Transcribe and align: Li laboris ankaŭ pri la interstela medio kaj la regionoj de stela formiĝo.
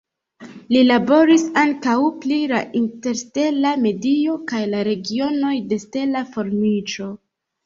Li 0.75 0.79
laboris 0.85 1.43
ankaŭ 1.63 1.97
pri 2.23 2.37
la 2.53 2.61
interstela 2.79 3.75
medio 3.85 4.39
kaj 4.53 4.63
la 4.73 4.81
regionoj 4.89 5.53
de 5.75 5.81
stela 5.85 6.25
formiĝo. 6.35 7.13